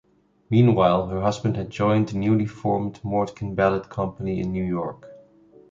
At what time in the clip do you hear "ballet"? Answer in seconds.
3.53-3.87